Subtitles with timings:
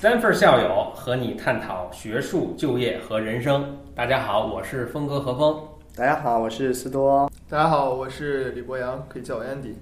[0.00, 3.76] Stanford 校友和你探讨学术、就业和人生。
[3.94, 5.54] 大家好，我是峰哥何峰。
[5.94, 7.30] 大家好，我是思多。
[7.50, 9.74] 大家好，我是李博洋，可以叫我 Andy。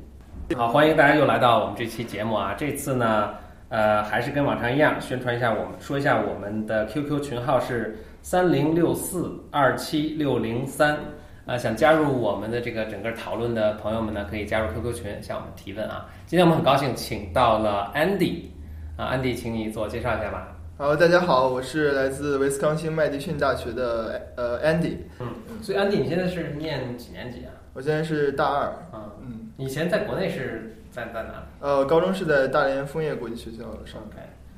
[0.56, 2.52] 好，欢迎大家又来到我们这期节目啊！
[2.58, 3.32] 这次呢，
[3.68, 10.98] 呃，还是跟往常一样，宣传一下我们，说一下我们的 QQ 群号是三零六四二七六零三。
[11.46, 16.06] 啊，想加入我们的这个整个讨论的朋友们呢，可以加入 QQ 群向我们提问啊。
[16.26, 18.42] 今天我们很高兴请到了 Andy，
[18.98, 20.56] 啊，Andy，请你自我介绍一下吧。
[20.76, 24.96] 好，大家好，我是来自威斯康星麦迪逊大学的呃 Andy。
[25.20, 25.28] 嗯，
[25.62, 27.52] 所以 Andy，你现在是念几年级啊？
[27.74, 28.66] 我现在是大二。
[28.90, 31.46] 啊，嗯，以前在国内是在在哪？
[31.60, 34.02] 呃，高中是在大连枫叶国际学校上。
[34.02, 34.16] OK，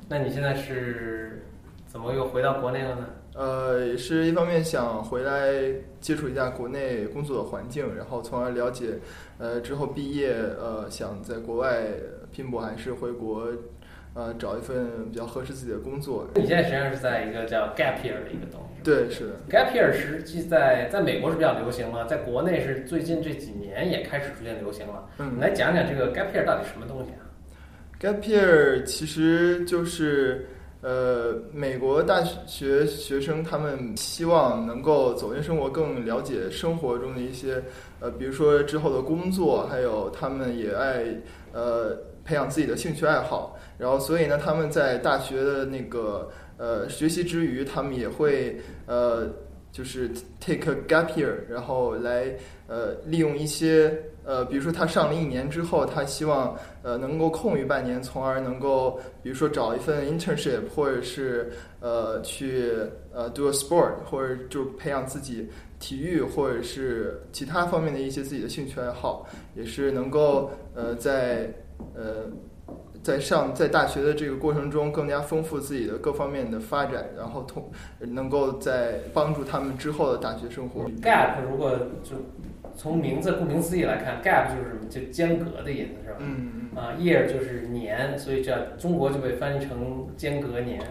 [0.09, 1.45] 那你现在是
[1.85, 3.05] 怎么又回到国内了呢？
[3.35, 5.53] 呃，也是一方面想回来
[5.99, 8.97] 接触一下国内工作的环境，然后从而了解，
[9.37, 11.83] 呃，之后毕业呃想在国外
[12.31, 13.47] 拼搏还是回国，
[14.13, 16.27] 呃找一份比较合适自己的工作。
[16.35, 18.81] 你现在实际上是在一个叫 gap year 的一个东西。
[18.83, 19.33] 对，是的。
[19.49, 25.07] gap year 实际在在美国是比较流行嘛，在国内是最近这几年也开始逐渐流行了。
[25.19, 27.23] 嗯，来讲讲这个 gap year 到底什么东西啊
[27.99, 30.47] ？gap year 其实就是。
[30.83, 37.61] 呃，美国大学学生他们希望能够走进生活，更了解生活中的一些，
[37.99, 41.05] 呃，比如说之后的工作，还有他们也爱
[41.53, 43.55] 呃培养自己的兴趣爱好。
[43.81, 49.27] 然后，所以呢，他们在大学的那个呃学习之余，他们也会呃
[49.71, 50.07] 就是
[50.39, 52.31] take a gap year，然后来
[52.67, 53.91] 呃利用一些。
[54.23, 62.71] 呃，比如说他上了一年之后，他希望呃能够空余半年，从而能够比如说找一份 internship，或者是呃去
[63.11, 71.51] 呃 do a sport，或者就培养自己体育或者是其他方面的一些自己的兴趣爱好，也是能够呃在
[71.95, 72.29] 呃
[73.03, 80.89] 在上在大学的这个过程中更加丰富自己的各方面的发展，然后通能够在帮助他们之后的大学生活。
[81.01, 81.71] gap 如果
[82.03, 82.15] 就。
[82.73, 84.89] 从名字顾名思义来看，gap 就是什么？
[84.89, 86.15] 就间隔的意思，是吧？
[86.19, 86.77] 嗯嗯。
[86.79, 90.81] 啊，year 就是年，所以叫中国就被翻译成间隔年。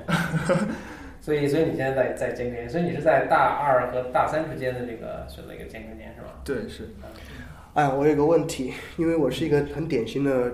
[1.23, 6.43] 所以，所以你现在在在间隔年，所以你是在大二和大三之间的这个选择一个间隔年，是吧？
[6.45, 6.91] 对，是。
[7.73, 10.53] 哎，我有个问题，因为我是一个很典型的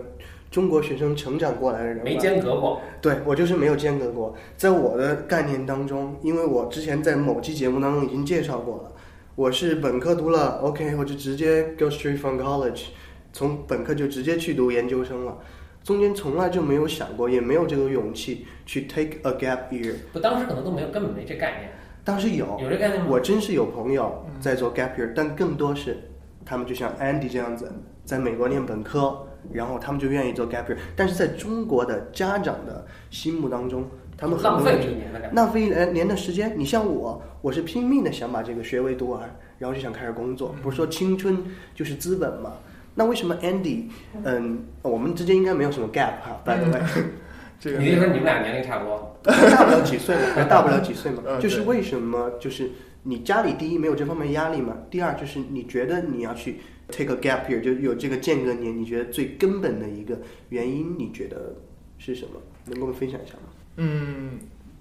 [0.50, 2.80] 中国学生成长过来的人，没间隔过。
[3.00, 4.34] 对，我就是没有间隔过。
[4.56, 8.92] 在我的概念当中，因为我之前在某期节目当中已经介绍过了。
[9.34, 12.84] 我是本科读了，OK，我就直接 go straight from college，
[13.32, 15.36] 从本科就直接去读研究生了，
[15.84, 19.92] 中间从来就没有想过，也没有这个勇气去 take a gap year。
[20.12, 21.70] 不，当时可能都没有，根本没这概念。
[22.02, 23.08] 当时有，有这概念吗？
[23.10, 25.98] 我真是有朋友在做 gap year，但更多是
[26.46, 27.70] 他们就像 Andy 这样子，
[28.06, 30.76] 在美国念本科，然后他们就愿意做 gap year。
[30.94, 33.84] 但是在中国的家长的心目当中。
[34.18, 36.54] 他们浪费一年的浪费一年的时间。
[36.56, 40.54] 你像我，我是拼命的想把这个学位读完，然后就想开始工作。
[40.62, 42.54] 不是说青春就是资本嘛？
[42.94, 43.90] 那为什么 Andy，
[44.24, 46.82] 嗯，我们之间应该没有什么 gap 哈？By the way，
[47.60, 49.16] 这个你就说你们俩年龄差不多？
[49.22, 51.22] 大不了几岁嘛，大不了几岁嘛。
[51.38, 52.30] 就是为什么？
[52.40, 52.70] 就是
[53.02, 54.74] 你家里第一没有这方面压力嘛？
[54.88, 60.18] 第二就是你觉得你要去 take a gap year 就有这个间隔年，你觉得最根本的一个
[60.50, 61.56] 原因，你觉得
[61.98, 62.40] 是什么？
[62.66, 63.52] 能跟我们分享一下吗？
[63.76, 64.38] 嗯，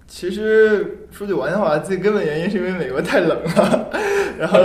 [0.07, 3.89] 其实说句玩笑话，最根本原因是因为美国太冷了。
[4.37, 4.59] 然后，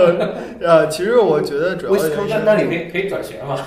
[0.59, 3.55] 呃，其实我觉得主要原因那里可以可以转学吗？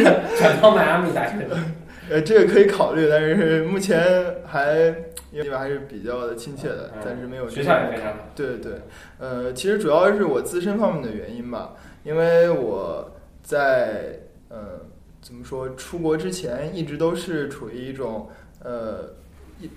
[0.38, 1.46] 转到迈阿密大学？
[2.10, 4.02] 呃，这个可以考虑，但是目前
[4.46, 4.94] 还
[5.32, 7.48] 因为还是比较的亲切的，暂时没有。
[7.48, 8.18] 学校也非常好。
[8.34, 8.72] 对对，
[9.18, 13.10] 呃，其实主要是我自身方面的原因吧，因为我
[13.42, 14.80] 在呃
[15.20, 18.28] 怎么说出国之前一直都是处于一种。
[18.66, 19.10] 呃，
[19.60, 19.68] 一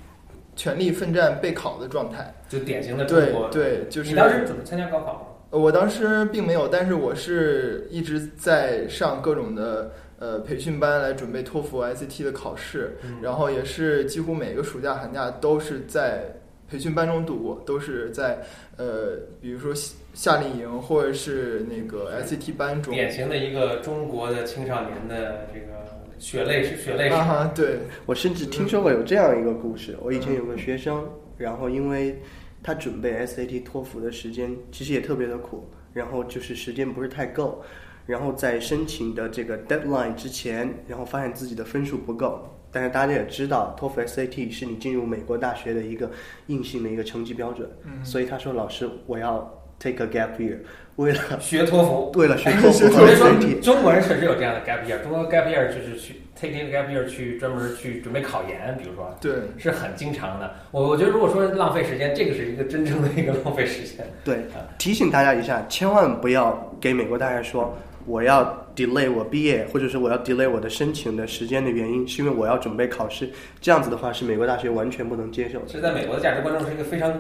[0.56, 5.20] 全力奋战备考的状态，就典型的对对，就是你当时准备参加高考吗？
[5.50, 16.34] 我当时并没有，但是我是一直在上各种的呃培训班来准备托福、SAT 的考试，然后也是几乎每个暑假寒假都是在
[16.70, 18.40] 培训班中度过，都是在
[18.78, 19.74] 呃比如说
[20.14, 25.78] 夏令营或者是那个 SAT 班中，典型的一个中国的青少年的这个。
[26.20, 27.16] 血泪是血泪史。
[27.54, 27.78] 对
[28.08, 29.96] 我甚至听说过有这样一个故事。
[30.02, 32.20] 我以前有个学生，然后因为
[32.64, 37.62] 他准备 SAT、托福的时间其实也特别的苦，然后就是时间不是太够，
[38.08, 42.44] 然后在申请的这个 deadline 之前，然后发现自己的分数不够。
[42.72, 46.10] 但是大家也知道，托福 SAT 是你进入美国大学的一个
[46.48, 47.70] 硬性的一个成绩标准。
[48.04, 49.50] 所以他说：“老师，我要
[49.80, 50.58] take a gap year，
[50.98, 52.12] 为了 学托福。
[52.20, 53.32] 为了学托福所以说
[53.62, 60.54] 中国人确实有这样的 gap year，中国 gap year 就是去 take a gap year 去专门去准备考研，比如说对，是很经常的。
[60.72, 64.06] 我我觉得如果说浪费时间，这个是一个真正的一个浪费时间。
[64.24, 64.46] 对，
[64.78, 67.76] 提醒大家一下，千万不要给美国大学说
[68.08, 73.30] 我要 delay 我毕业，或者是我要 delay 我的申请的时间的原因，是因为我要准备考试。
[73.60, 75.66] 这样子的话，是美国大学完全不能接受的。
[75.68, 77.14] 这在美国的价值观中是一个非常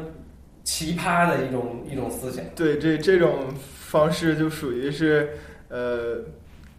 [0.63, 2.43] 奇葩的一种一种思想。
[2.55, 5.29] 对，这这种方式就属于是，
[5.67, 6.19] 呃，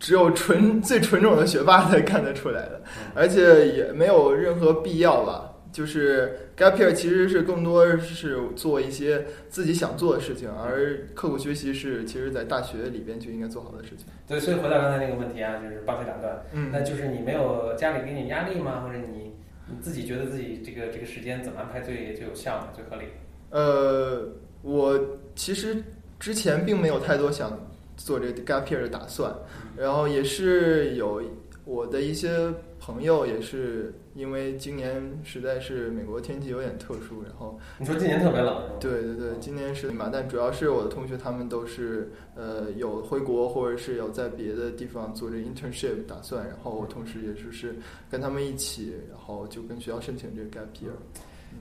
[0.01, 2.81] 只有纯最纯种的学霸才看得出来的，
[3.15, 5.48] 而且也没有任何必要吧。
[5.79, 14.07] 就是 gap year 其实是更多是做一些自己想做的事情，而刻苦学习是其实在大学里边就应该做好的事情。
[14.27, 18.81] 对，所以回到刚才那个问题啊，就是帮谁打断，嗯那就是你没有家里给你压力吗？
[18.81, 19.33] 或者你
[19.69, 22.71] 你自己觉得自己这个这个时间怎么安排最最有效呢？
[22.75, 23.07] 最合理？
[23.51, 24.29] 呃，
[24.63, 24.99] 我
[25.37, 25.77] 其实
[26.19, 27.57] 之前并没有太多想
[27.97, 29.33] 做这个 gap year 的打算，
[29.77, 31.23] 然后也是有
[31.65, 38.63] 我的一些朋友也是因为今年实在是美国天气有点特殊，然后你说今年特别冷？
[38.81, 47.77] 对对对，今年是嘛，但主要是我的同学他们都是呃有回国或者是有在别的地方做这 internship 打算，然后我同时也就是
[48.11, 50.91] 跟他们一起，然后就跟学校申请这个 gap year。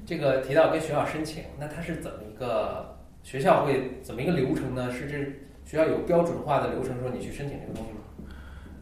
[0.07, 4.91] 这个提到跟学校申请，那它是怎么一个学校会怎么一个流程呢？
[4.91, 5.17] 是这
[5.63, 7.99] 学校有标准化的流程说你去申请这个东西吗？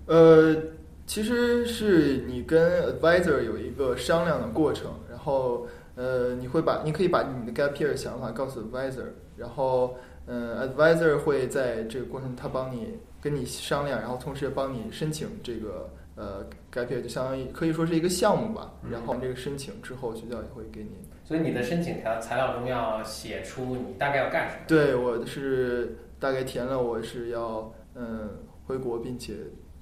[0.05, 0.55] 呃，
[1.05, 9.05] 其实是你跟 advisor 有一个商量的过程，然后呃，你会把你可以把你的 gap year 的想法告诉 advisor，
[9.37, 18.73] 然后呃，advisor 会在这个过程他帮你跟你商量，然后同时也帮你申请这个呃 gap year，就相当于可以说是一个项目吧。
[18.91, 20.89] 然后这个申请之后，学校也会给你。
[21.23, 24.61] 所以你的申请条材料中要写出你大概要干什么。
[24.67, 28.29] 对我是大概填了，我是要嗯
[28.65, 29.33] 回国，并且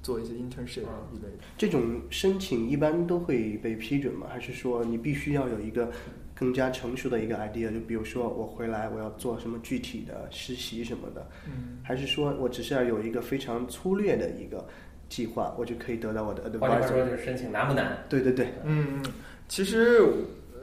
[0.03, 1.44] 做一些 internship 一类的。
[1.57, 4.27] 这种申请一般都会被批准吗？
[4.29, 5.89] 还是说你必须要有一个
[6.35, 7.73] 更加成熟的一个 idea？
[7.73, 11.79] 就比如说我回来我要做什么具体的实习什么的，嗯。
[11.83, 14.67] 还是说我只是要有一个非常粗略的一个
[15.09, 17.06] 计划，我就可以得到我的换句话说？
[17.06, 17.97] 就是申请难不难？
[18.09, 19.03] 对对对，嗯，
[19.47, 20.01] 其实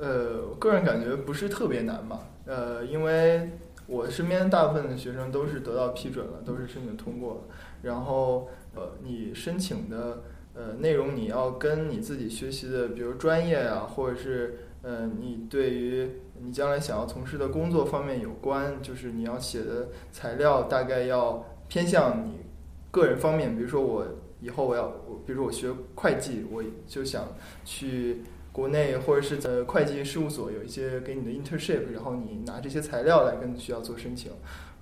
[0.00, 2.26] 呃，我个人感觉不是特别难吧。
[2.46, 3.48] 呃，因为
[3.86, 7.40] 我身边大部分的学生都是得到批准了，都是申请通过了。
[7.82, 10.22] 然后呃，你申请的
[10.54, 16.08] 呃内容你要跟你自己学习的，比如专业啊，或者是呃你对于
[16.42, 22.40] 你将来想要从事的工作方面有关，就是你要写的材料大概要偏向你
[22.90, 23.56] 个人方面。
[23.56, 24.06] 比如说我
[24.40, 24.88] 以后我要，
[25.26, 27.28] 比如说我学会计，我就想
[27.64, 28.22] 去
[28.52, 34.32] 国内或者是呃会计事务所有一些给你的 internship，然后你拿这些材料来跟学校做申请。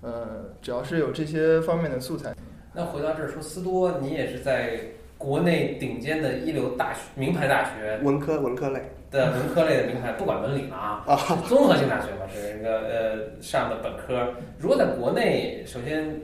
[0.00, 2.32] 呃，只要是有这些方面的素材，
[2.74, 4.78] 那回到这儿说，斯多你也是在
[5.16, 8.80] 国内顶尖的一流大学、名牌大学文科文科类
[9.10, 11.16] 的文科类的名牌，不管文理了啊，
[11.48, 14.32] 综合性大学嘛，是一个呃上的本科。
[14.58, 16.14] 如果在国内，首先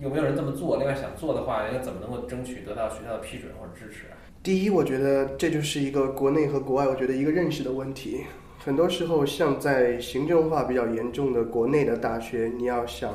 [0.00, 0.76] 有没有人这么做？
[0.78, 4.16] 另外想做的话，要怎么能够争取得到学校的批准或者支持啊？
[4.42, 8.24] 第一，我觉得这就是一个国内和国外，我觉得一个认识的问题。
[8.58, 13.12] 很多时候，像在行政化比较严重的国内的大学，你要想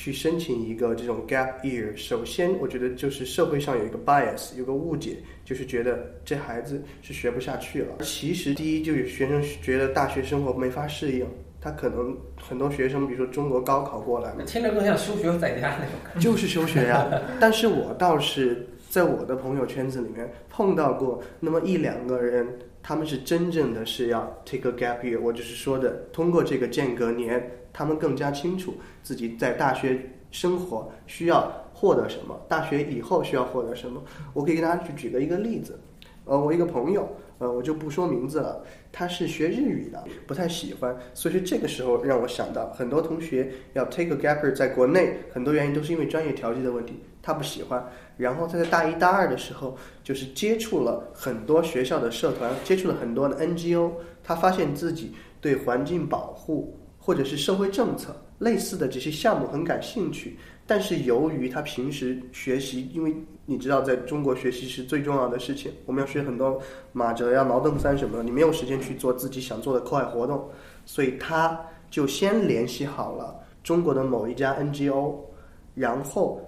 [0.00, 7.96] 去申请一个这种 gap year，首先我觉得就是社会上有一个 bias，有个误解，就是觉得这孩子是学不下去了。
[8.02, 11.26] 其实，第一就是学生觉得大学生活没法适应，
[11.60, 16.20] 他可能很多学生，比如说中国高考过来那，听着更像休学在家那种感觉。
[16.20, 17.04] 就是休学呀、
[17.40, 22.46] 但是我倒是在我的朋友圈子里面碰到过那么一两个人，
[22.84, 34.02] 他们是真正的是要 take a gap year，我就是说的，通过这个间隔年，他们更加清楚自己在大学生活需要获得什么，大学以后需要获得什么。
[34.34, 35.78] 我可以给大家去举个一个例子，
[36.24, 37.08] 呃，我一个朋友，
[37.38, 47.88] 呃，我就不说名字了，他是学日语的，不太喜欢，所以说这个时候让我想到，很多同学要 take a gaper，在国内很多原因都是因为专业调剂的问题，他不喜欢。
[48.16, 53.92] 然后他在大一大二的时候，就是接触了很多学校的社团，接触了很多的 NGO，
[54.24, 56.76] 他发现自己对环境保护
[57.08, 60.36] 或者是社会政策类似的这些项目很感兴趣，
[60.66, 66.60] 但是由于他平时学习，因为你知道在中国学习是最重要的事情，我们要学很多
[66.92, 70.50] 马哲呀、劳动三什么的，你没有时间去做自己想做的课外活动，
[70.84, 73.34] 所以他就先联系好了
[73.64, 75.14] 中国的某一家 NGO，
[75.74, 76.38] 然后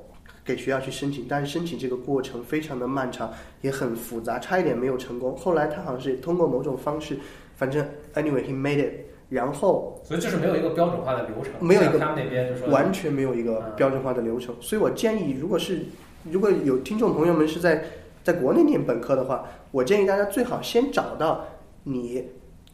[0.44, 5.34] 给学校去申请，但是申请这个过程非常的漫长，也很复杂，差一点没有成功。
[5.34, 7.18] 后来他好像是通过某种方式，
[7.56, 8.92] 反正 anyway he made it，
[9.30, 14.54] 然后所以就是没有一个标准化的流程，没有一个他们那边就说完全没有一个嗯标准化的流程。
[14.60, 15.86] 所以我建议，如果是
[16.30, 17.84] 如果有听众朋友们是在
[18.22, 21.46] 在国内念本科的话，我建议大家最好先找到
[21.84, 22.24] 你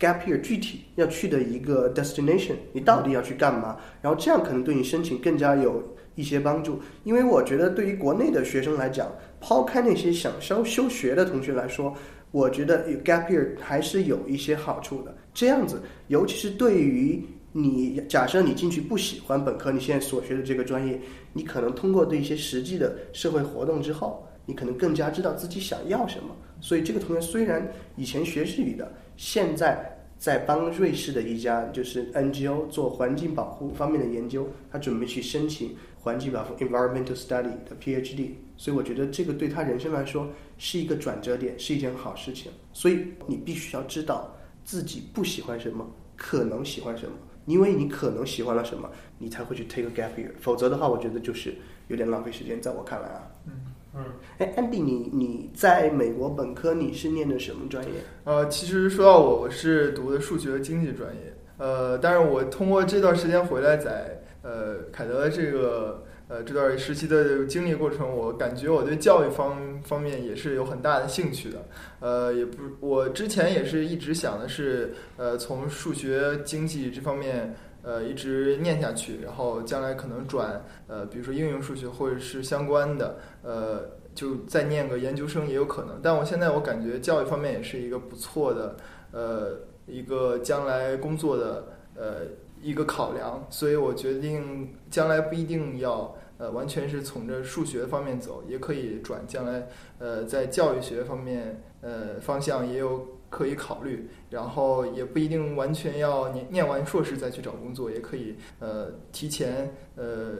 [0.00, 5.82] gap year 具体要去的一个 destination，你到底要去干嘛，然后这样可能对你申请更加有
[6.14, 6.80] 一些帮助。
[7.04, 11.94] 因为我觉得对于国内的学生来讲，抛开那些想修休学的同学来说，
[12.30, 15.14] 我觉得有 gap year 还是有一些好处的。
[15.32, 21.00] 这样子，尤其是对于你假设你进去不喜欢本科，你现在所学的这个专业，
[21.32, 26.34] 你可能通过对一些实际的社会活动之后，你可能更加知道自己想要什么。
[26.60, 27.66] 所以这个同学虽然
[27.96, 38.30] 以前学日语的，现在在帮瑞士的一家就是 NGO 做环境保护方面的研究，他准备去申请环境保护 environmental study 的 PhD。
[38.56, 40.26] 所以我觉得这个对他人生来说
[40.58, 42.50] 是一个转折点，是一件好事情。
[42.72, 44.34] 所以你必须要知道
[44.64, 45.86] 自己不喜欢什么，
[46.16, 47.12] 可能喜欢什么。
[47.46, 50.30] 因为你可能喜欢了什么，你才会去 take a gap year。
[50.40, 51.54] 否则的话，我觉得就是
[51.86, 52.60] 有点浪费时间。
[52.60, 53.52] 在我看来啊，嗯
[53.94, 54.04] 嗯，
[54.38, 57.92] 哎，Andy，你你在美国本科你是念的什么专业？
[58.24, 61.32] 呃，其实说到我，我是读的数学经济专业。
[61.58, 71.64] 呃，但是我通过这段时间回来在呃凯德这个呃这段时期的经历过程，我感觉我对教育方方面也是有很大的兴趣的。
[72.00, 86.00] 呃，也不，我之前也是一直想的是，呃，从数学、经济这方面，呃，一直念下去，然后将来可能转，呃，比如说应用数学或者是相关的，呃，就再念个研究生也有可能。
[86.02, 88.76] 但我现在我感觉教育方面也是一个不错的，
[89.12, 91.64] 呃，一个将来工作的，
[91.94, 92.16] 呃，
[92.60, 96.15] 一个考量，所以我决定将来不一定要。
[96.38, 110.34] 呃，完全是从着数学方面走，也可以转将来，呃，在教育学方面，呃，方向也有可以考虑，然后也不一定完全要念念完硕士再去找工作，也可以，呃，提前，呃，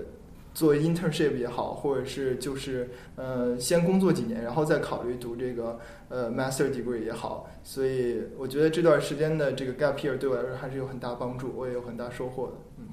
[0.54, 12.88] 做 internship 也好，或者是就是，呃，先工作几年，然后再考虑读这个，呃，master degree 也好，所以我觉得这段时间的这个 gap year 对我来说还是有很大帮助，我也有很大收获的，嗯。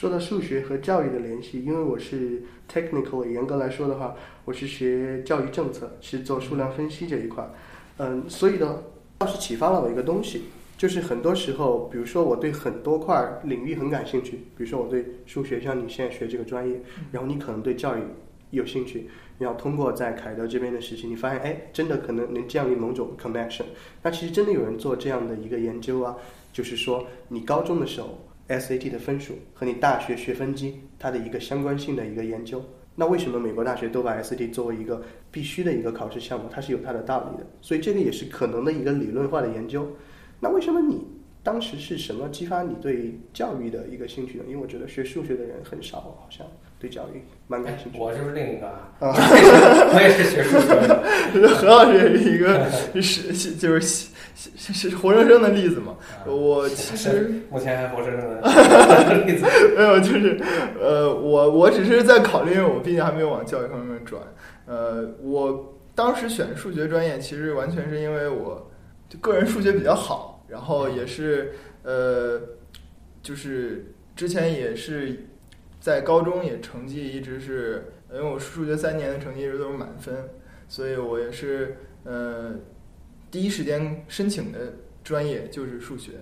[0.00, 2.42] 说到数学和教育的联系，因为我是
[2.72, 4.16] technical，严格来说的话，
[4.46, 7.46] 我是学教育政策，是做数量分析这一块，
[7.98, 8.82] 嗯，所以呢，
[9.18, 10.44] 倒是启发了我一个东西，
[10.78, 16.80] 就是很多时候，比如说我对很多块领域很感兴趣，比如说我对数学，像你现在学这个专业，
[17.12, 18.00] 然后你可能对教育
[18.52, 23.64] 有兴趣，然后通过在凯德这边的实习，你发现哎，真的可能能建立某种 connection。
[24.02, 26.16] 那其实真的有人做这样的一个研究啊，
[26.54, 28.18] 就是说你高中的时候
[28.50, 32.62] SAT 的分数和你大学学分机它的一个相关性的一个研究。
[32.96, 36.48] 那为什么美国大学都把 SAT 作为一个必须的一个考试项目？
[36.50, 39.88] 它是有它的道理的，所以这个也是可能的一个理论化的研究。
[40.40, 41.06] 那为什么你
[41.42, 44.44] 当时是什么激发你对教育的一个兴趣呢？
[44.48, 46.46] 因为我觉得学数学的人很少，好像
[46.80, 47.98] 对教育蛮感兴趣。
[47.98, 49.12] 我就是另一个啊，啊
[49.94, 51.48] 我也是学数学的。
[51.54, 52.68] 何老师也是一个
[53.00, 53.02] 是
[53.34, 53.80] 是就是
[54.34, 55.96] 是是是活生生的例子嘛。
[56.26, 59.44] 我其实目前还活生生的 例子。
[59.76, 60.40] 没有，就是
[60.80, 64.22] 呃，我我只是在考虑，因为我毕竟还没有往教育方面转。
[64.66, 68.70] 呃，我当时选数学专业，其实完全是因为我
[69.08, 72.40] 就个人数学比较好，然后也是呃，
[73.22, 75.26] 就是之前也是
[75.80, 80.14] 在高中也成绩一直是，因为我数学三年的成绩一直都是满分，
[80.68, 82.54] 所以我也是呃
[83.30, 86.12] 第一时间申请的专业就是数学，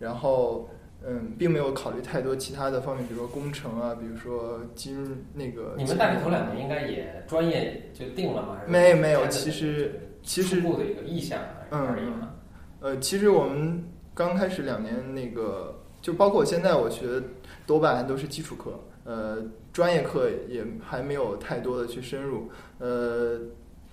[0.00, 0.68] 然后。
[1.04, 5.74] 嗯，并没有考虑太多其他的方面，比如说工程啊，比如说金那个。
[5.76, 8.56] 你们大学头两年应该也专业就定了吗？
[8.60, 11.40] 还是没没有，其实其实初步的一个意向
[11.70, 12.30] 而已嘛。
[12.78, 17.20] 呃，其实我们刚开始两年那个，就包括我现在我学的
[17.66, 19.38] 多半都是基础课，呃，
[19.72, 23.38] 专业课也还没有太多的去深入，呃。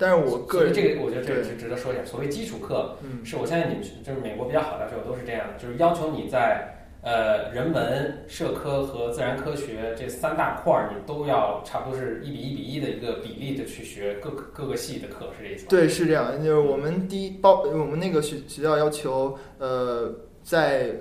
[0.02, 2.06] 但是我个人这个，我觉得这个是值得说一下。
[2.06, 15.68] 所谓基础课，嗯，是我相信你们就是美国比较好的大学都是这样的，就是要求你在呃，人文、社科和自然科学这三大块儿，你都要差不多是一比一比一的一个比例的去学各各个系的课，是这意思吗？
[15.70, 16.42] 对，是这样。
[16.42, 20.10] 就是我们第一包，我们那个学学校要求，呃，
[20.44, 20.92] 在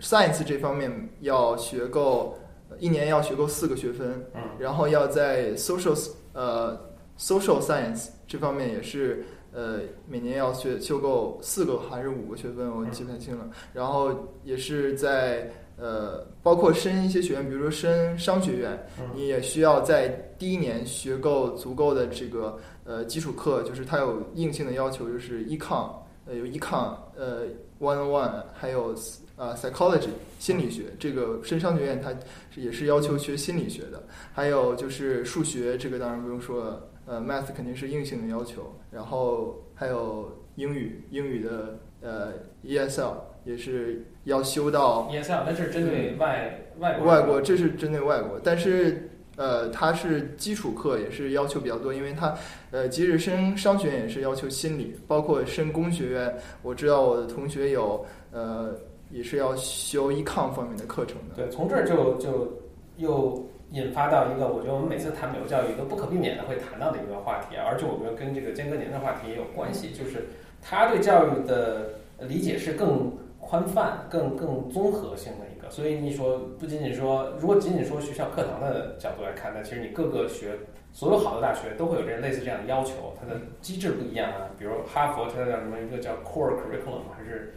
[0.00, 2.36] science 这方面要学够
[2.78, 5.96] 一年要学够四个学分，嗯，然后要在 social
[6.32, 6.78] 呃
[7.18, 9.24] social science 这方面也是。
[9.50, 13.48] 呃，每年要学修够四个还是五个学分，我记不太清了。
[13.72, 18.78] 然后也是在呃，包括升一些学院，比如说升商学院，
[19.14, 20.08] 你也需要在
[20.38, 25.90] 第一年学够足够的这个呃基础课，就是它有硬性的要求，就是 econ，
[26.26, 27.46] 呃有 econ，呃
[27.80, 28.94] one on one，还有
[29.38, 32.12] 啊 psychology 心理学，这个深商学院它
[32.56, 34.02] 也是要求学心理学的。
[34.34, 38.74] 还有就是数学，这个当然不用说了，呃，math 肯定是硬性的要求。
[38.90, 42.32] 然后还有英语，英语的呃
[42.64, 43.14] ESL
[43.44, 49.04] 也是要修到 ESL，那是针对外外国外国，这是针对外国，但是。
[49.38, 52.36] 呃，它是基础课，也是要求比较多，因为它，
[52.72, 58.74] 呃，即使升商学院也是要求心理，包括升工学院，我知道我的同学有，呃，
[59.10, 61.34] 也是要修 econ 方面的课程的。
[61.36, 62.52] 对，从这儿就就
[62.96, 70.26] 又引发到一个，我觉得我们每次谈美国教育都不可避免的会谈到的一个话题，而且我们跟这个间隔年的话题也有关系，就是
[70.62, 75.70] 他对教育的理解是更宽泛、更更综合性的一个。
[75.70, 80.52] 所以你说不仅仅说，如果仅仅说学校课堂的角度来看，那其实你各个学
[80.92, 84.48] 所有好的大学都会有这类似这样的要求，它的机制不一样啊。
[84.58, 87.54] 比如哈佛，它叫什么一个叫 core curriculum，还是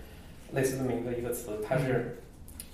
[0.53, 2.17] 类似这么一个一个词，它是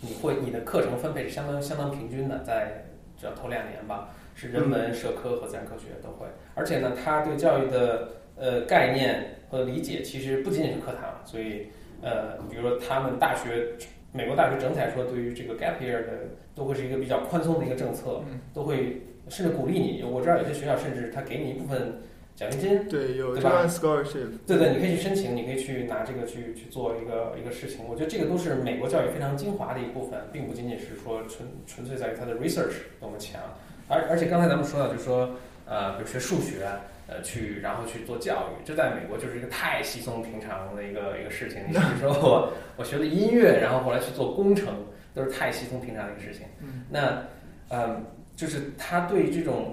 [0.02, 2.86] 你会你的课程分配是相当相当平均的，在
[3.18, 6.28] 只要头两年吧，是人文、社科和自然科学都会。
[6.56, 11.68] 而且呢，它对教育的呃概念和理解其实不仅仅是课堂，所以
[12.02, 13.74] 呃，比如说他们大学。
[14.14, 16.12] 美国大学整体来说，对于这个 gap year 的
[16.56, 20.02] 都会是一个比较宽松的一个政策，都会甚至鼓励你。
[20.02, 22.02] 我知道有些学校甚至他给你一部分
[22.38, 27.80] 奖学金，对，有对吧？scholarship，对对，你可以去申请，你可以去拿这个去去做一个一个事情。
[27.90, 33.42] 我觉得这个都是美国教育非常精华的一部分，并不仅仅是说纯纯粹在于它的 research 多么强。
[33.90, 35.30] 而而且刚才咱们说到，就是说
[35.66, 36.66] 呃，比如学数学。
[37.10, 41.62] 呃，去然后去做教育，这在美国就是一个太稀松平常的一个一个事情。
[41.72, 44.76] 你比如说我我学的音乐，然后后来去做工程，
[45.16, 46.46] 都是太稀松平常的一个事情。
[46.90, 47.24] 那
[47.70, 49.72] 嗯，就是他对这种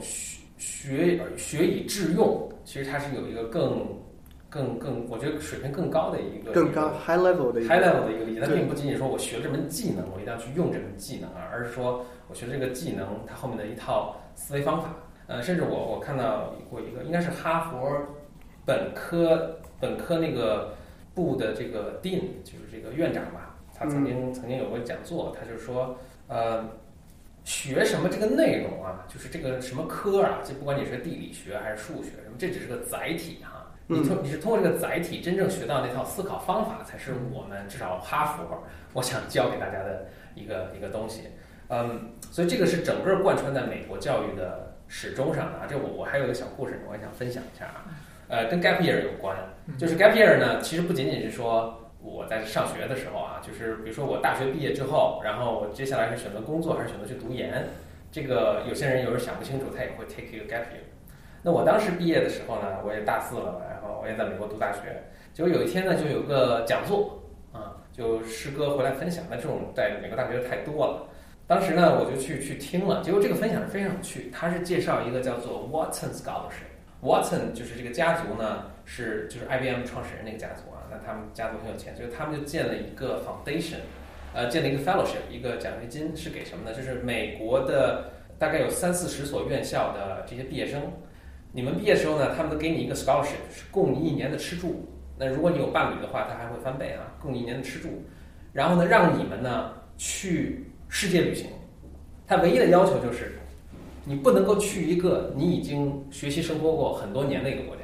[0.56, 3.86] 学学学以致用，其实它是有一个更
[4.48, 8.40] 更更，我觉得水平更高的一个更高 high level 的 high level 的一个理解。
[8.40, 14.94] 它并不仅仅说我学这门技能，我一定要去用这门技能啊，而是说我学这个技能，它后面的一套思维方法。
[15.26, 17.98] 呃，甚至我我看到过一个，应该是哈佛
[18.66, 20.74] 本科本科那个
[21.14, 25.96] 部的这个 dean，就是这个院长吧，他曾经曾经有过讲座，他就说，
[26.28, 26.62] 呃，
[27.44, 41.28] 学什么这个内容啊，就是这个什么科啊，就不管你是地理学还是数学什么，这只是个载体哈，你通你是通过这个载体真正学到那套思考方法，才是我们至少哈佛我想教给大家的一个一个东西，
[41.68, 44.72] 嗯，所以这个是整个贯穿在美国教育的。
[44.86, 47.86] 始终上啊，这我我还有一个小故事，我也想分享一下啊。
[48.28, 49.34] 呃，跟 gap year 有关，
[49.78, 57.68] 就是 gap year 呢，其实不仅仅是说我在上学的时候啊，就是比如说我大学毕业之后，然后我接下来是选择工作还是选择去读研，
[58.12, 60.84] 这个有些人有时候想不清楚，他也会 take 一个 gap year。
[61.42, 71.08] 那我当时毕业的时候呢，我也大四了，然后我也在美国读大学，结果有一天呢，就有个讲座啊，就师哥回来分享，那这种在美国大学太多了。
[71.46, 74.30] 当时呢，我就去去听了，结果这个分享是非常有趣。
[74.30, 80.73] 他是介绍一个叫做 Watson Scholarship，Watson 就是这个家族呢，是就是 IBM 创始人那个家族
[81.04, 83.78] 他们家族很有钱，所以他们就建了一个 foundation，
[84.34, 86.76] 呃，建了一个 fellowship，一个奖学金是给什么呢？
[86.76, 90.82] 就是美国的大概有三四十所院校的这些毕业生，
[91.52, 94.88] 你们毕业时候呢，他们都给你一个 scholarship，是供你一年的吃住。
[95.18, 98.02] 那如果你有伴侣的话，他还会翻倍啊，供你一年的吃住。
[98.52, 100.70] 然后呢，让你们呢去。
[100.86, 101.48] 世界旅行，
[102.24, 103.32] 他唯一的要求就是，
[104.04, 107.82] 你不能够去一个你已经学习生活过很多年的一个国家。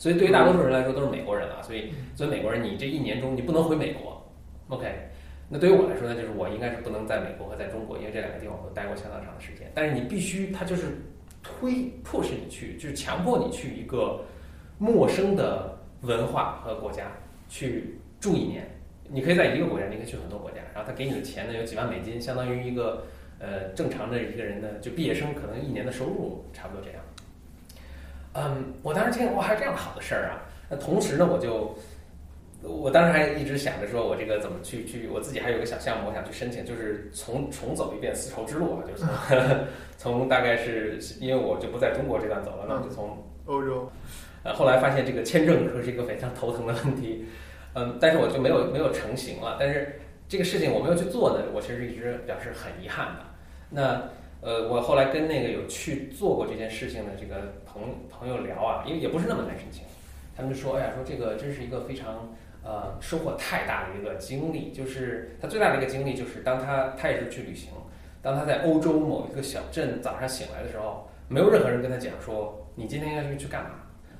[0.00, 4.26] 所以对于大多数人来说都是美国人啊，所以所以美国人，你这一年中你不能回美国。
[4.68, 4.90] OK，
[5.46, 9.70] 那对于我来说呢，就是我应该是不能在美国和在中国，因为这两个地方我都待过相当长的时间。
[9.74, 10.86] 但是你必须，他就是
[11.42, 14.24] 推迫使你去，就是强迫你去一个
[14.78, 17.12] 陌生的文化和国家
[17.50, 18.66] 去住一年。
[19.12, 23.04] 你可以在一个国家，你可以去很多国家，然后他给你的钱呢有几万美金，相当于一个
[23.38, 27.02] 呃正常的一个人的就毕业生可能一年的收入差不多这样。
[28.34, 30.42] 嗯，我当时听哇，还有这样好的事儿啊！
[30.68, 31.76] 那同时呢，我就
[32.62, 39.04] 我当时还一直想着说，我这个怎么去去，我自己还有个小项目，我想去申请，就是重重走一遍丝绸之路啊，就是
[39.96, 43.90] 从 从大概是因为我就不在中国这段走了，那我就从欧洲。
[44.42, 47.26] 呃，后来发现这个签证可是一个非常头疼的问题。
[47.74, 49.56] 嗯，但是我就没有没有成型了。
[49.60, 53.20] 但是这个事情我没有去做呢，我其实一直表示很遗憾的。
[53.70, 54.02] 那
[54.42, 59.82] 呃，我后来跟那个有去做过这件事情的这个朋朋友聊啊，因为也不是那么难申请，
[60.34, 62.32] 他们就说，哎呀，说这个真是一个非常
[62.64, 64.72] 呃收获太大的一个经历。
[64.72, 67.68] 就是他最大的一个经历就是当他他也是去旅行，
[68.22, 73.72] 当他在欧洲某一个小镇早上醒来的时候，没有任何人跟他讲说你今天要去去干嘛，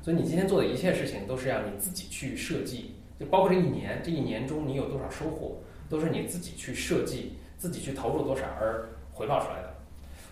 [0.03, 2.95] 所以你今天做的一切事情都是让你自己去设计。
[3.19, 5.57] 就包括这一年，这一年中你有多少收获，
[5.89, 9.70] 都是你自己去设计、自己去投入多少而回报出来的。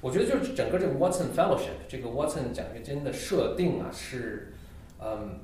[0.01, 4.53] 我觉得就是整个这个 Watson Fellowship 这个 Watson 奖学金的设定啊，是
[5.01, 5.41] 嗯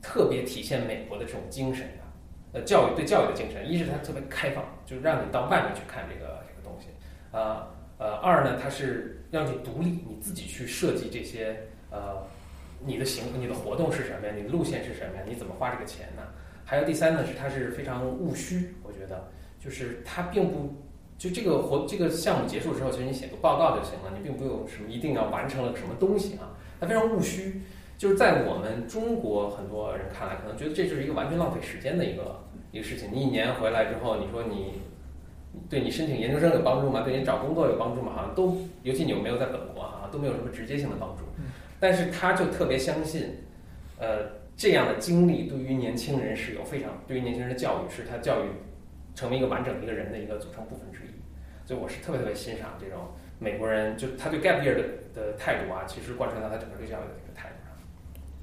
[0.00, 3.70] 特别体现美国的这种精神的，呃教育对教育的精神。
[3.70, 6.86] 一是它特别开放，就让你到外面去看这个这个东西，
[7.32, 11.54] 呃呃，二呢它是让你独立，你自己去设计这些
[11.90, 12.26] 呃
[12.80, 16.22] 你的行你的活动是什么呀，你的路线是什么呀，你怎么花这个钱呢？
[16.64, 19.28] 还有第三呢是它是非常务虚，我觉得
[19.60, 20.74] 就是它并不。
[21.22, 27.62] 就这个活这个项目结束之后，其实你写个报告就行了，你并不用什么一定要完成了什么东西啊，它非常务虚。
[27.96, 33.08] 就是在我们中国很多人看来，可能觉得这就是一个完全浪费时间的一个一个事情。
[33.12, 34.80] 你一年回来之后，你说你
[35.70, 37.02] 对你申请研究生有帮助吗？
[37.02, 38.10] 对你找工作有帮助吗？
[38.16, 41.22] 好像都，尤其你又没有在本国啊，都没有什么直接性的帮助。
[41.78, 43.28] 但是他就特别相信，
[43.96, 48.48] 呃，这样的经历对于年轻人是有非常，对于年轻人的教育是他教育
[49.14, 51.11] 成为一个完整的一个人的一个组成部分之一。
[51.64, 54.82] 所以我是特别特别欣赏这种美国人，就他对 gap year 的
[55.14, 57.72] 的态度啊，其实贯穿到他整个对教育的一个态度上。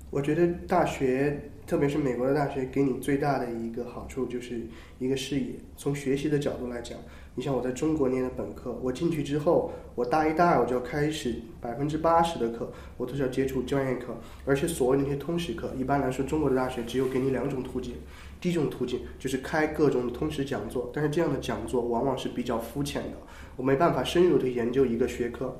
[0.09, 4.61] 我觉得大学，特别是美国的大学，给你最大的一个好处就是
[4.97, 5.51] 一个视野。
[5.77, 6.97] 从学习的角度来讲，
[7.35, 17.95] 你像我在中国念的本科，我进去之后，我大一、大二我就要开始百分之八十的课我都是要接触专业课，而且所谓那些通识课，一般来说中国的大学只有给你两种途径。
[18.41, 23.17] 第一种途径就是开各种的通识讲座，但是这样的讲座往往是比较肤浅的，
[23.57, 25.55] 我没办法深入的研究一个学科。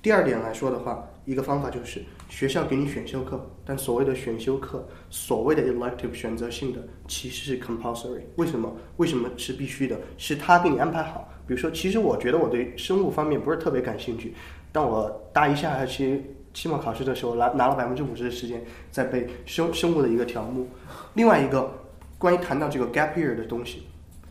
[0.00, 8.20] 第二点来说的话，一个方法就是学校给你选修课，但所谓的选修课，所谓的 elective 选择性的，其实是 compulsory。
[8.36, 8.72] 为什么？
[8.98, 9.98] 为什么是必须的？
[10.16, 11.28] 是他给你安排好。
[11.46, 14.32] 比如说，其实我觉得我对生物方面不是特别感兴趣，
[14.70, 16.24] 但我大一下学期
[16.54, 20.66] 期末考试的时候，拿拿了百分之五十的时间在背生生物的一个条目。
[21.14, 21.70] 另外一个。
[22.18, 23.82] 关于谈到这个 gap year 的东西，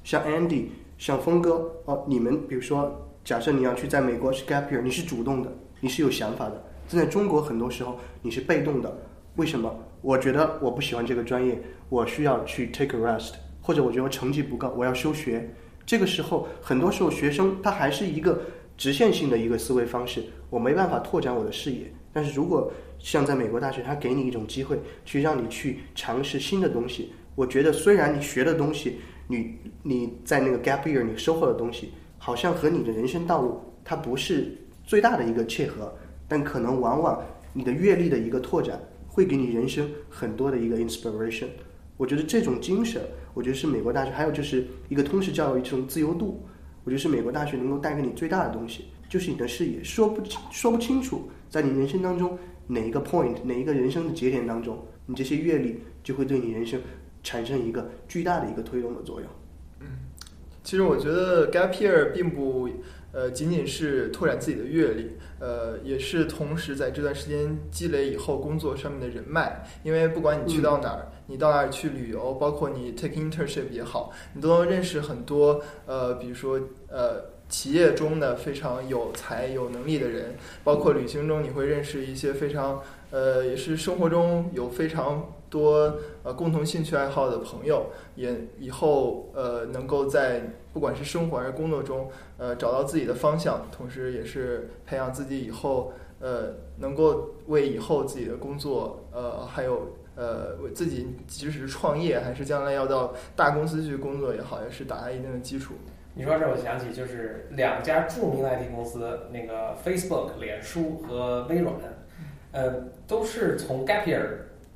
[0.04, 0.65] 像 Andy，
[0.98, 6.63] 像峰哥，哦，你们比如说，假设你要去在美国是 gap year，你是主动的，你是有想法的。
[6.88, 8.98] 在中国很多时候你是被动的，
[9.36, 9.76] 为什么？
[10.02, 15.54] 我觉得我不喜欢这个专业，我需要去 take a rest，或者我觉得我成绩不够，我要休学。
[15.86, 18.41] 这个时候，很多时候学生他还是一个
[18.76, 21.93] 直线性的一个思维方式，我没办法拓展我的视野。
[22.12, 27.13] 但是如果像在美国大学，他给你一种机会，去让你去尝试新的东西。
[27.36, 35.93] 我觉得虽然你学的东西，你你在那个 gap year 你收获的东西，好像和你的人生道路它不是最大的一个切合，
[36.28, 37.21] 但可能往往
[37.52, 41.48] 你的阅历的一个拓展，会给你人生很多的一个 inspiration。
[41.98, 43.02] 我觉得这种精神，
[43.34, 46.41] 我觉得是美国大学，还有就是一个通识教育这种自由度，
[46.84, 56.80] 我觉得是美国大学能够带给你最大的东西，就是你的视野说不清说不清楚，在你人生当中哪一个 point 哪一个人生的节点当中，你这些阅历就会对你人生。
[57.25, 59.27] 产生一个巨大的一个推动的作用。
[59.79, 59.88] 嗯，
[60.63, 62.69] 其实我觉得 gap year 并不
[63.11, 69.63] 呃仅仅是拓展自己的阅历，呃，也是同时在这段时间积累以后工作上面的人脉。
[69.83, 85.35] 因为不管你去到哪儿，你到哪儿去旅游，包括你 take internship 也好，你都能认识很多呃，比如说呃企业中的非常有才有能力的人，包括旅行中你会认识一些非常呃，也是生活中有非常。
[85.56, 90.41] 多呃共同兴趣爱好的朋友，也以后呃能够在
[90.74, 105.74] 不管是生活还是工作中呃找到自己的方向，同时也是培养自己以后呃能够为以后自己的工作呃还有呃为自己即使是创业还是将来要到大公司去工作也好，也是打下一定的基础。
[106.15, 111.74] 你说这我想起就是两家著名 IT 公司，那个 Facebook 脸书和微软，
[112.52, 114.28] 呃都是从 Gap Year。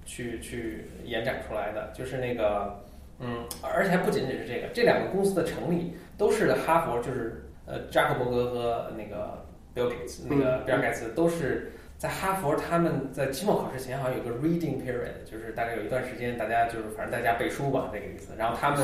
[0.06, 2.84] 去去延展出来的，就是那个，
[3.20, 18.34] 嗯，而且还不仅仅是这个，这两个公司的成立都是哈佛，就是呃扎克伯格和那个 Bill Gates，那个比尔盖茨都是在哈佛，他们在期末考试前好像有个 reading period，就是大概有一段时间大家就是反正在家背书吧，这个意思。
[18.38, 18.80] 然后他们。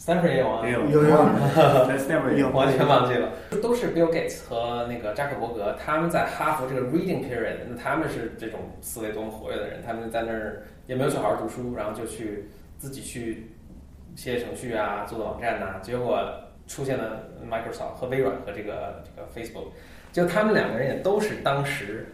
[0.00, 0.88] Stanford 也有啊，有。
[0.88, 1.10] 有有，
[1.86, 3.32] 在 Stanford 有，完全忘记了。
[3.62, 13.50] 都是 Bill Gates 和那个扎克伯格，他们在哈佛这个 Reading Period，那他们是这种思维多么活跃的人，他们在那儿也没有去好好读书，然后就去自己去
[14.16, 16.18] 写写程序啊，做做网站呐，结果
[16.66, 19.66] 出现了 Microsoft 和微软和这个这个 Facebook，
[20.12, 22.06] 就他们两个人也都是当时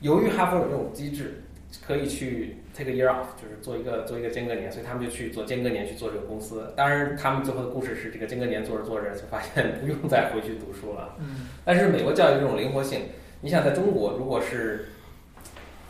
[0.00, 1.42] 由于哈佛有这种机制。
[1.86, 6.72] 可以去 take a year off，就是做一个做一个间隔年，所以他们就去做间隔年去做这个公司。
[6.76, 11.16] 当然，他们最后的故事是这个间隔年做着做着就发现不用再回去读书了。
[11.18, 11.48] 嗯。
[11.64, 13.06] 但是美国教育这种灵活性，
[13.40, 14.90] 你想在中国，如果是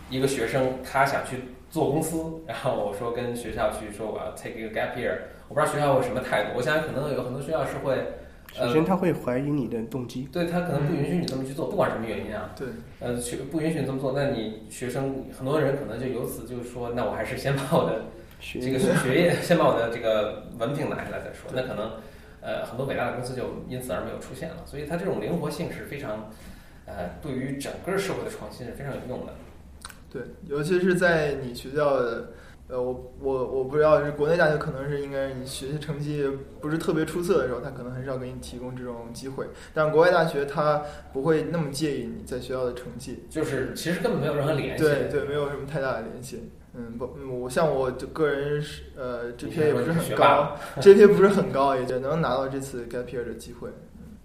[0.08, 1.36] 一个学生他想去
[1.68, 6.52] 做公司，然后我说跟学校去说我要 take 一个 gap year，我不知道学校会什么态度。
[6.56, 7.94] 我想可能有很多学校是会，
[8.52, 12.50] 首先他会怀疑你的动机，对他可能不允许你这么去做，不管什么原因啊。
[12.56, 12.66] 对，
[12.98, 18.06] 呃，学不允许你这么做，那你学生很多人可能就由此就是说，那我还是先把我的
[18.40, 21.50] 这个学业，先把我的这个文凭拿下来再说。
[21.54, 21.92] 那可能
[22.40, 24.56] 呃很多伟大的公司就因此而没有出现了。
[24.66, 26.30] 所以它这种灵活性是非常
[26.86, 29.32] 呃对于整个社会的创新是非常有用的。
[30.10, 32.30] 对，尤其是在你学校的，
[32.68, 36.28] 呃，我我我不知道是国内大学，可能是应该你学习成绩
[36.60, 39.46] 不是特别出色的时候，他可能很少给你提供这种机会。
[39.72, 44.84] 但是国外大学他不会那么介意你在学校的成绩，就是其实根本没有任何联系。
[44.84, 46.50] 对对，没有什么太大的联系。
[46.74, 53.70] 嗯，不，嗯我像我个人是呃，GPA 也不是很高，GPA 不是很高，也就能拿到这次 gap year 的机会。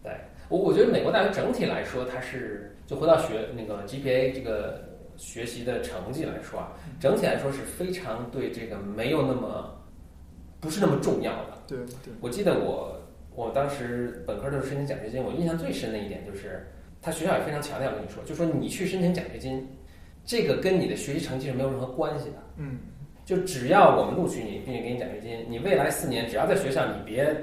[0.04, 0.12] 对
[0.50, 4.93] 我，我觉得美国大学整体来说，它是就回到学那个 GPA 这个
[5.24, 9.74] 学习的成绩来说啊，整体来说是非常对这个没有那么
[10.60, 11.64] 不是那么重要的。
[11.66, 13.02] 对对，我记得我
[13.34, 16.68] 我当时本科的时候申请奖学金，我印象最深的一点就是，
[17.02, 19.66] 他学校也非常强调跟你说，就说你去申请奖学金，
[20.26, 22.36] 这个跟你的学习成绩是没有任何关系的。
[22.58, 22.80] 嗯，
[23.26, 27.34] 就只要我们录取你，并且给你奖学金，你未来四年只要在学校，你别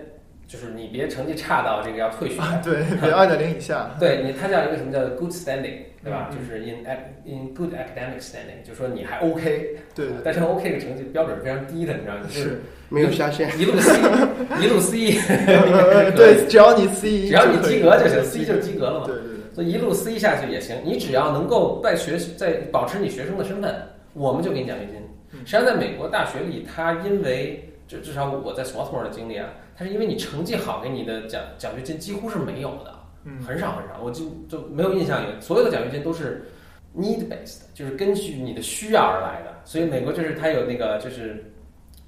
[0.50, 2.40] 就是你别成绩差到这个要退学。
[2.40, 3.88] 啊，对，别二点零以下。
[4.00, 6.28] 对你，它叫一个什么叫 good standing，对吧？
[6.32, 6.84] 嗯就是 in
[7.24, 12.22] in good academic standing，就说你还 OK，对对但是 OK 的成绩标准是非常低的，你知道吗？
[12.26, 13.48] 就是是，没有下限。
[13.56, 13.92] 一路 C，
[14.60, 19.06] 一路 C，呃对，只要你 C，只要你及格就行，C 就是及格了嘛。
[19.06, 19.54] 对对对。
[19.54, 23.72] 所以一路 C 下去也行，你只要能够在学在保持你学生的身份，
[24.14, 24.96] 我们就给你奖学金。
[24.96, 36.48] 嗯实际上，在美国大学里，它因为至至少我在 Swarthmore 的经历啊，它是因为你成绩好，给你的奖奖学金几乎是没有的，嗯，很少很少，我就就没有印象有所有的奖学金都是
[36.96, 39.50] need based，就是根据你的需要而来的。
[39.64, 41.52] 所以美国就是它有那个就是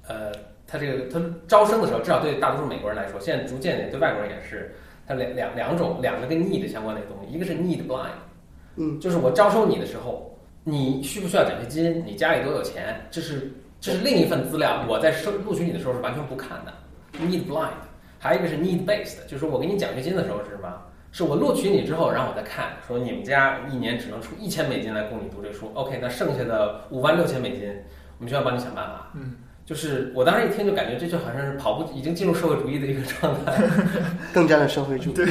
[0.07, 0.31] 呃，
[0.65, 4.73] 它这个它招生的时候，至少对大多数美国人来说，现在逐渐也对外国人也是，
[5.05, 8.07] 它两两两种两个跟 need 相关的东西，一个是 need blind，
[8.77, 13.51] 嗯，就是我招收你的时候，你需不需要奖学金，你家里多有钱，这是
[13.83, 16.73] 这是另一份资料，我在收录取你的时候是完全不看的
[17.19, 17.67] ，need blind。
[18.17, 20.73] 还有一个是 need based，就是说我给你奖学金的时候是什么？
[21.11, 27.67] 是我录取你之后，然后我再看，说你们家一年只能出一千美金来供你读这书，OK，那剩下的五万六千美金，
[28.19, 29.11] 我们学校帮你想办法。
[29.15, 33.61] 嗯，就是我当时一听就感觉这就好像是跑步已经进入社会主义的一个状态。
[34.33, 35.13] 更加的社会主义。
[35.19, 35.27] 对，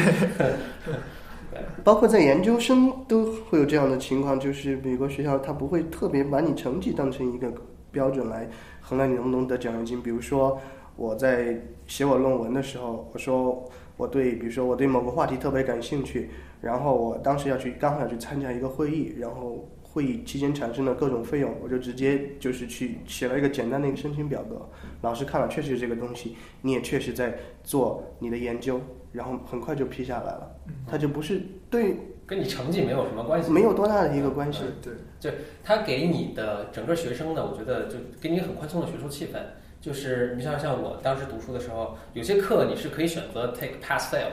[1.82, 7.50] 包括在研究生都会有这样的情况，就是美国学校它不会特别把你成绩当成一个
[7.92, 8.48] 标准来
[8.80, 10.02] 衡量你能不能得奖学金。
[10.02, 10.60] 比如说
[10.96, 24.66] 我在写我论文的时候，我说我对，比如说我对某个话题特别感兴趣，然后我当时要去刚好要去参加一个会议，然后会议期间产生的各种费用，我就直接就是去写了一个简单的一个申请表格，
[25.02, 28.80] 老师看了确实这个东西，你也确实在做你的研究，
[29.12, 30.56] 然后很快就批下来了。
[30.86, 31.96] 它就不是对
[32.32, 34.60] 跟你成绩没有什么关系，没有多大的一个关系。
[34.82, 35.28] 对，就
[35.62, 39.36] 他给你的整个学生呢，我觉得就给你很宽松的学术气氛。
[39.82, 44.30] 就是你像像我当时读书的时候，有些课你是可以选择 take pass fail。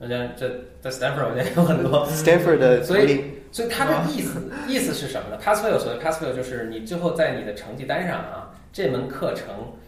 [0.00, 3.22] 我讲这在 Stanford 我见有很多 Stanford 的所以
[3.52, 9.46] 所以他的意思意思是什么呢？pass fail 所谓 pass fail 就是你最后在你的成绩单上啊，这门课程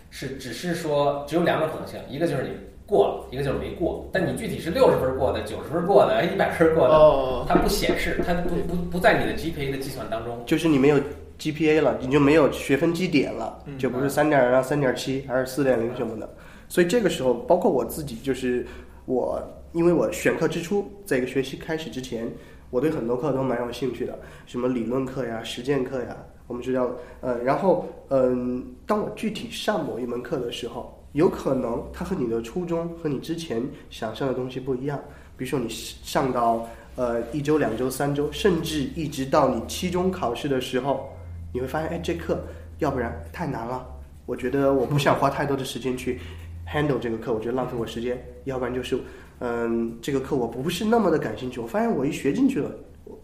[0.08, 2.50] 是只是说只有两种可能性，一个就是你
[2.90, 4.06] 过了，一个就是没过。
[4.12, 10.42] 但你具体是六十分过的、九十分过的、一百分过的，哦，它不显示，它不不不在你的 GPA 的计算当中。
[10.44, 10.98] 就是你没有
[11.38, 16.28] GPA 了，你就没有学分基点了，嗯就不是三点二、三点七还是四点零什么的。
[16.68, 18.66] 所以这个时候，包括我自己，就是
[19.06, 19.40] 我，
[19.72, 22.30] 因为我选课之初，在一个学期开始之前，
[22.70, 34.98] 我对很多课都蛮有兴趣的，什么理论课呀、实践课呀，我们就叫，呃，然后，嗯、当我具体上某一门课的时候，有可能它和你的初衷和你之前想象的东西不一样。
[35.36, 41.08] 比如说你上到呃一周、两周、三周，甚至一直到你期中考试的时候，
[41.52, 42.44] 你会发现，哎，这课
[42.78, 43.86] 要不然太难了，
[44.26, 46.20] 我觉得我不想花太多的时间去
[46.68, 48.98] handle 这个课，我觉得浪费我时间；要不然就是，
[49.38, 52.70] 嗯，这个课我不是那么的感兴趣，我发现我一学进去了，
[53.04, 53.18] 我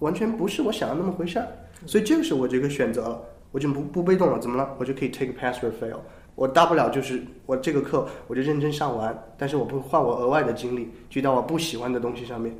[0.00, 1.48] 完全不是我想的那么回事儿，
[1.86, 4.76] 所以这个时候我这个选择了，我就不不被动了，怎么了？
[4.78, 5.98] 我就可以 take pass or fail。
[6.34, 12.54] 我大不了就是我这个课我就认真上完，但是我不会花我额外的精力去到我不喜欢的东西上面。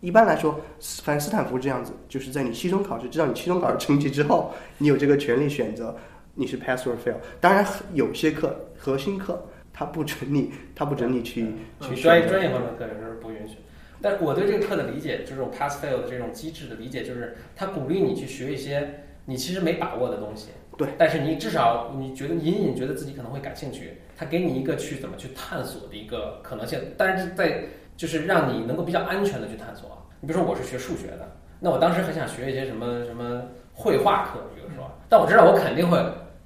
[0.00, 0.60] 一般来说，
[1.02, 5.96] 反正斯坦福这样子，就是在你期中考试知道你期中考试成绩之后，你有这个权利选择
[6.34, 7.14] 你是 pass or fail。
[7.40, 11.46] 当然，有些课核心课它不准你，它不准你去
[11.80, 13.56] 去去专业专业方面的课有时候是不允许。
[14.02, 27.64] 但是我对这个课的理解，就这种 pass fail 的这种机制的理解，就是它鼓励你去学一些你其实没把握的东西，对，但是你至少你觉得隐隐觉得自己可能会感兴趣，他给你一个去怎么去探索的一个可能性，但是在
[27.96, 30.06] 就是让你能够比较安全的去探索。
[30.20, 35.98] 你比如说我是学数学的，那我当时很想学一些什么什么绘画课，比如说，但我知道我肯定会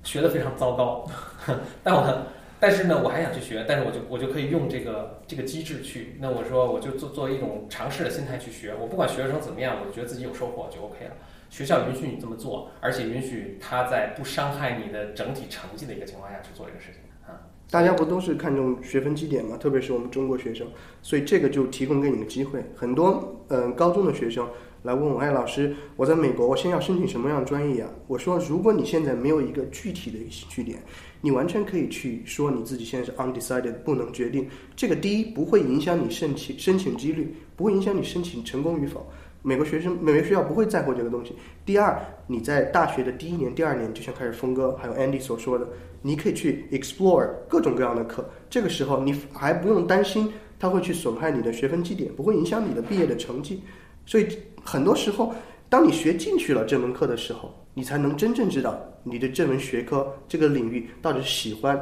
[0.02, 1.06] 学的非常糟糕，
[1.82, 2.26] 但我
[2.60, 11.12] 但是呢，我还想去学，但是我就我就可以用这个这个机制去，那我说我就做作为一种尝试的心态去学，我不管学成怎么样，我觉得自己有收获就 OK 了。
[11.50, 17.40] 学校允许你这么做，而且允许他在不伤害你的整体成绩的一个情况下去做这个事情啊。
[17.70, 19.56] 大家不都是看重学分绩点嘛？
[19.56, 20.66] 特别是我们中国学生，
[21.02, 22.64] 所以这个就提供给你个机会。
[22.74, 24.48] 很多嗯高中的学生
[24.84, 27.90] 来问我，哎，老师，我在美国，我先要申请什么样的专业啊？
[28.06, 30.82] 我说，如果你现在没有一个具体的一个兴趣点，
[31.20, 34.48] 你完全可以去说你自己现在是 undecided，不能决定。
[34.74, 39.06] 这个第一不会影响你申请申请几率，不会影响你申请成功与否。
[39.48, 41.34] 美国学生、美国学校不会在乎这个东西。
[41.64, 45.66] 第二，你在大学的第一年、第二年，就像开始峰哥还有 Andy 所说的，
[46.02, 48.28] 你可以去 explore 各种各样的课。
[48.50, 53.62] 这个时候，你还不用担心它会去损害你的学分绩点，不会影响你的毕业的成绩。
[54.04, 54.28] 所以
[54.62, 55.34] 很多时候，
[55.70, 61.80] 当你学进去了这门课的时候，你才能真正知道你对这门学科、这个领域到底喜欢，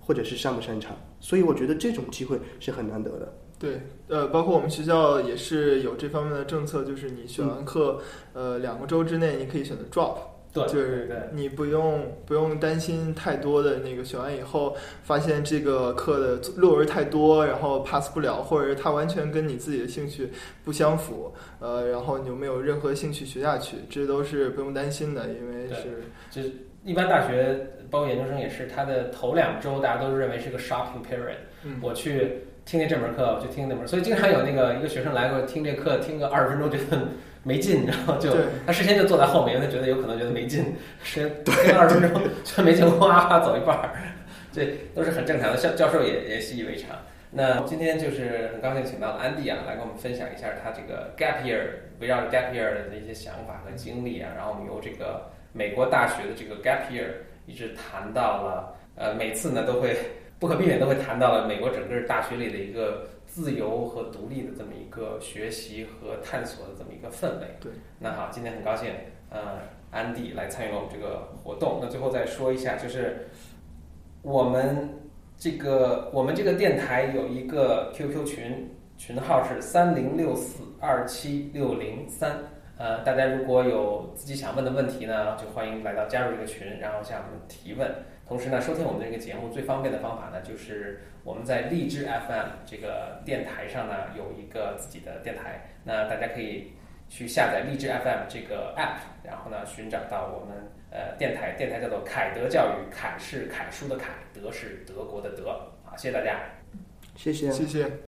[0.00, 0.96] 或者是擅不擅长。
[1.20, 3.32] 所以，我觉得这种机会是很难得的。
[3.58, 7.98] 对，呃，包括我们学校也是有这方面的政策，就是你选完课，
[8.34, 10.18] 呃，两个周之内你可以选择 drop，
[10.52, 20.28] 对，就是你不用不用担心太多的那个选完以后发现这个课的论文太多，然后 pass 不了，或者是它完全跟你自己的兴趣
[20.62, 26.52] 不相符，呃，然后你又没有任何兴趣学下去，这都是不用担心的，因为是就是
[26.84, 32.42] 一般大学包括研究生也是，它的头两周大家都认为是个 shopping period，嗯，我去。
[32.66, 36.98] 听听这门课，我就听那门，所以经常有那个一个学生来过听这课，听个二十分钟觉得
[37.44, 40.74] 没劲，然后就他事先就坐在后面，他觉得有可能觉得没劲，
[41.04, 43.90] 时间 听二十分钟觉得 没劲，哗哗走一半儿，
[44.52, 45.56] 这都是很正常的。
[45.56, 46.90] 教教授也也习以为常。
[47.30, 51.60] 那今天就是很高兴请到了安迪啊，来跟我们分享一下他这个 gap year
[52.00, 57.06] 围绕着 gap year 的一些想法和经历啊，然后我们由这个美国大学的这个 gap year
[57.46, 59.96] 一直谈到了，呃，每次呢都会。
[60.38, 67.46] 不可避免都会谈到了美国整个大学里的一个自由和独立的这么一个学习和探索的这么一个氛围。
[67.60, 68.90] 对，那好，今天很高兴，
[69.30, 71.78] 呃，安迪来参与了我们这个活动。
[71.80, 73.28] 那最后再说一下，就是
[74.22, 74.90] 我们
[75.38, 82.38] 这个我们这个电台有一个 QQ 群，群号是三零六四二七六零三。
[82.78, 87.90] 呃，大家如果有自己想问的问题呢，就欢迎来到加入这个群，然后向我们提问。
[88.26, 95.64] 同时呢，收听我们这个节目最方便的方法呢，就是我们在荔枝 FM 这个电台上呢有一个自己的电台。
[95.84, 96.72] 那大家可以
[97.08, 100.56] 去下载荔枝 FM 这个 App，然后呢寻找到我们
[100.90, 105.52] 呃电台，电台叫做凯德教育，凯是凯叔的凯，德是德国的德。
[105.84, 106.40] 好，谢谢大家，
[107.14, 107.88] 谢谢，谢谢。